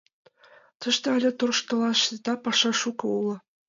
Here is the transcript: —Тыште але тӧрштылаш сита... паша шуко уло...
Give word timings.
—Тыште 0.79 1.07
але 1.15 1.31
тӧрштылаш 1.39 1.99
сита... 2.07 2.33
паша 2.43 2.71
шуко 2.81 3.05
уло... 3.17 3.35